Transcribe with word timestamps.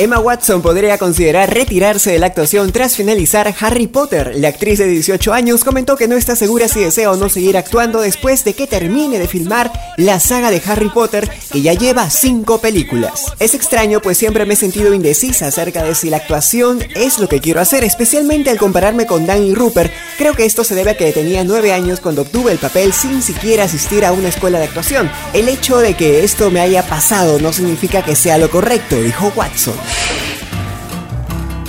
Emma 0.00 0.20
Watson 0.20 0.62
podría 0.62 0.96
considerar 0.96 1.52
retirarse 1.52 2.12
de 2.12 2.20
la 2.20 2.26
actuación 2.26 2.70
tras 2.70 2.94
finalizar 2.94 3.52
Harry 3.58 3.88
Potter. 3.88 4.32
La 4.36 4.46
actriz 4.46 4.78
de 4.78 4.86
18 4.86 5.32
años 5.32 5.64
comentó 5.64 5.96
que 5.96 6.06
no 6.06 6.16
está 6.16 6.36
segura 6.36 6.68
si 6.68 6.78
desea 6.78 7.10
o 7.10 7.16
no 7.16 7.28
seguir 7.28 7.56
actuando 7.56 8.00
después 8.00 8.44
de 8.44 8.54
que 8.54 8.68
termine 8.68 9.18
de 9.18 9.26
filmar 9.26 9.72
la 9.96 10.20
saga 10.20 10.52
de 10.52 10.62
Harry 10.64 10.88
Potter, 10.88 11.28
que 11.50 11.62
ya 11.62 11.72
lleva 11.72 12.10
5 12.10 12.60
películas. 12.60 13.24
Es 13.40 13.54
extraño, 13.54 14.00
pues 14.00 14.18
siempre 14.18 14.46
me 14.46 14.54
he 14.54 14.56
sentido 14.56 14.94
indecisa 14.94 15.48
acerca 15.48 15.82
de 15.82 15.96
si 15.96 16.10
la 16.10 16.18
actuación 16.18 16.78
es 16.94 17.18
lo 17.18 17.28
que 17.28 17.40
quiero 17.40 17.60
hacer, 17.60 17.82
especialmente 17.82 18.50
al 18.50 18.58
compararme 18.58 19.04
con 19.04 19.26
Danny 19.26 19.52
Rupert. 19.52 19.92
Creo 20.16 20.32
que 20.32 20.44
esto 20.44 20.62
se 20.62 20.76
debe 20.76 20.92
a 20.92 20.96
que 20.96 21.10
tenía 21.10 21.42
9 21.42 21.72
años 21.72 21.98
cuando 21.98 22.22
obtuve 22.22 22.52
el 22.52 22.58
papel 22.58 22.92
sin 22.92 23.20
siquiera 23.20 23.64
asistir 23.64 24.04
a 24.04 24.12
una 24.12 24.28
escuela 24.28 24.60
de 24.60 24.66
actuación. 24.66 25.10
El 25.32 25.48
hecho 25.48 25.78
de 25.78 25.94
que 25.94 26.22
esto 26.22 26.52
me 26.52 26.60
haya 26.60 26.86
pasado 26.86 27.40
no 27.40 27.52
significa 27.52 28.04
que 28.04 28.14
sea 28.14 28.38
lo 28.38 28.48
correcto, 28.48 28.94
dijo 29.02 29.32
Watson. 29.34 29.87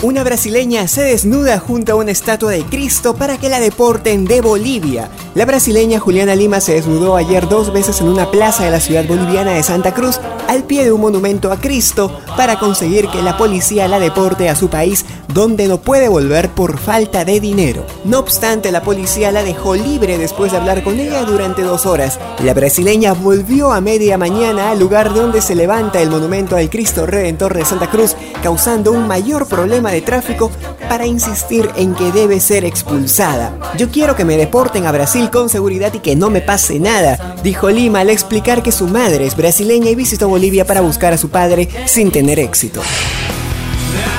Una 0.01 0.23
brasileña 0.23 0.87
se 0.87 1.01
desnuda 1.01 1.59
junto 1.59 1.91
a 1.91 1.95
una 1.95 2.11
estatua 2.11 2.51
de 2.51 2.63
Cristo 2.63 3.15
para 3.15 3.37
que 3.37 3.49
la 3.49 3.59
deporten 3.59 4.23
de 4.23 4.39
Bolivia. 4.39 5.09
La 5.35 5.43
brasileña 5.43 5.99
Juliana 5.99 6.35
Lima 6.35 6.61
se 6.61 6.75
desnudó 6.75 7.17
ayer 7.17 7.49
dos 7.49 7.73
veces 7.73 7.99
en 7.99 8.07
una 8.07 8.31
plaza 8.31 8.63
de 8.63 8.71
la 8.71 8.79
ciudad 8.79 9.05
boliviana 9.05 9.51
de 9.51 9.61
Santa 9.61 9.93
Cruz 9.93 10.21
al 10.47 10.63
pie 10.63 10.85
de 10.85 10.93
un 10.93 11.01
monumento 11.01 11.51
a 11.51 11.59
Cristo 11.59 12.17
para 12.37 12.57
conseguir 12.59 13.09
que 13.09 13.21
la 13.21 13.37
policía 13.37 13.89
la 13.89 13.99
deporte 13.99 14.47
a 14.47 14.55
su 14.55 14.69
país 14.69 15.03
donde 15.33 15.67
no 15.67 15.79
puede 15.79 16.09
volver 16.09 16.49
por 16.49 16.79
falta 16.79 17.23
de 17.23 17.39
dinero. 17.39 17.85
No 18.03 18.19
obstante, 18.19 18.71
la 18.71 18.81
policía 18.81 19.31
la 19.31 19.43
dejó 19.43 19.75
libre 19.75 20.17
después 20.17 20.51
de 20.51 20.57
hablar 20.57 20.83
con 20.83 20.99
ella 20.99 21.23
durante 21.23 21.61
dos 21.61 21.85
horas. 21.85 22.19
La 22.43 22.53
brasileña 22.53 23.13
volvió 23.13 23.71
a 23.71 23.81
media 23.81 24.17
mañana 24.17 24.71
al 24.71 24.79
lugar 24.79 25.13
donde 25.13 25.41
se 25.41 25.55
levanta 25.55 26.01
el 26.01 26.09
monumento 26.09 26.55
al 26.55 26.69
Cristo 26.69 27.05
Redentor 27.05 27.53
de 27.53 27.65
Santa 27.65 27.89
Cruz, 27.91 28.15
causando 28.41 28.91
un 28.91 29.07
mayor 29.07 29.47
de 29.89 30.01
tráfico 30.01 30.51
para 30.87 31.05
insistir 31.05 31.69
en 31.75 31.95
que 31.95 32.11
debe 32.11 32.39
ser 32.39 32.65
expulsada. 32.65 33.57
Yo 33.77 33.89
quiero 33.89 34.15
que 34.15 34.25
me 34.25 34.37
deporten 34.37 34.85
a 34.85 34.91
Brasil 34.91 35.29
con 35.29 35.49
seguridad 35.49 35.93
y 35.93 35.99
que 35.99 36.15
no 36.15 36.29
me 36.29 36.41
pase 36.41 36.79
nada, 36.79 37.35
dijo 37.43 37.69
Lima 37.69 38.01
al 38.01 38.09
explicar 38.09 38.63
que 38.63 38.71
su 38.71 38.87
madre 38.87 39.25
es 39.25 39.35
brasileña 39.35 39.89
y 39.89 39.95
visitó 39.95 40.27
Bolivia 40.27 40.65
para 40.65 40.81
buscar 40.81 41.13
a 41.13 41.17
su 41.17 41.29
padre 41.29 41.69
sin 41.85 42.11
tener 42.11 42.39
éxito. 42.39 42.81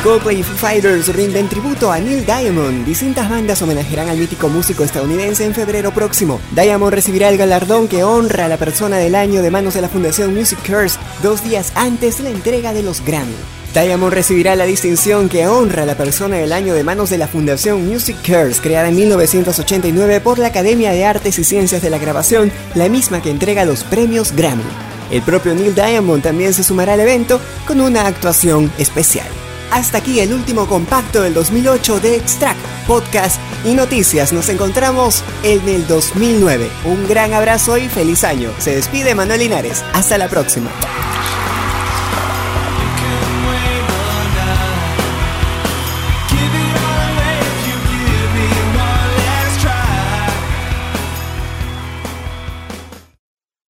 Coldplay 0.03 0.41
y 0.41 0.43
Fighters 0.43 1.15
rinden 1.15 1.47
tributo 1.48 1.93
a 1.93 1.98
Neil 1.98 2.25
Diamond. 2.25 2.87
Distintas 2.87 3.29
bandas 3.29 3.61
homenajearán 3.61 4.09
al 4.09 4.17
mítico 4.17 4.48
músico 4.48 4.83
estadounidense 4.83 5.45
en 5.45 5.55
febrero 5.55 5.93
próximo. 5.93 6.41
Diamond 6.53 6.95
recibirá 6.95 7.29
el 7.29 7.37
galardón 7.37 7.87
que 7.87 8.03
honra 8.03 8.47
a 8.47 8.48
la 8.48 8.57
persona 8.57 8.97
del 8.97 9.15
año 9.15 9.43
de 9.43 9.51
manos 9.51 9.75
de 9.75 9.83
la 9.83 9.91
Fundación 9.91 10.35
Music 10.35 10.59
Curse 10.67 10.98
dos 11.23 11.45
días 11.45 11.73
antes 11.75 12.17
de 12.17 12.25
la 12.25 12.31
entrega 12.31 12.73
de 12.73 12.83
los 12.83 13.05
Grammy. 13.05 13.59
Diamond 13.73 14.13
recibirá 14.13 14.57
la 14.57 14.65
distinción 14.65 15.29
que 15.29 15.47
honra 15.47 15.85
a 15.85 15.87
la 15.87 15.97
persona 15.97 16.37
del 16.37 16.53
año 16.53 16.75
de 16.75 16.83
manos 16.83 17.09
de 17.09 17.19
la 17.19 17.29
Fundación 17.29 17.87
Music 17.87 18.17
Cares, 18.27 18.61
creada 18.61 18.89
en 18.89 18.97
1989 18.97 20.21
por 20.21 20.41
la 20.41 20.49
Academia 20.49 20.91
de 20.91 21.05
Artes 21.05 21.39
y 21.39 21.45
Ciencias 21.45 21.81
de 21.81 21.91
la 21.91 21.98
Grabación, 21.98 22.51
la 22.75 22.89
misma 22.89 23.23
que 23.23 23.31
entrega 23.31 23.65
los 23.65 23.85
premios 23.85 24.33
Grammy. 24.33 24.65
El 25.13 25.23
propio 25.23 25.55
Neil 25.55 25.75
Diamond 25.75 26.23
también 26.23 26.53
se 26.53 26.65
sumará 26.65 26.95
al 26.95 27.01
evento 27.01 27.41
con 27.67 27.80
una 27.80 28.09
actuación 28.09 28.73
especial. 28.79 29.29
Hasta 29.70 29.98
aquí 29.98 30.19
el 30.19 30.33
último 30.33 30.67
compacto 30.67 31.23
del 31.23 31.35
2008 31.35 32.01
de 32.01 32.17
Extract, 32.17 32.59
podcast 32.89 33.41
y 33.64 33.75
noticias. 33.75 34.33
Nos 34.33 34.48
encontramos 34.48 35.23
en 35.45 35.69
el 35.69 35.86
2009. 35.86 36.69
Un 36.86 37.07
gran 37.07 37.35
abrazo 37.35 37.79
y 37.79 37.89
feliz 37.89 38.25
año. 38.25 38.51
Se 38.59 38.75
despide 38.75 39.14
Manuel 39.14 39.39
Linares. 39.39 39.85
Hasta 39.92 40.19
la 40.19 40.27
próxima. 40.27 40.70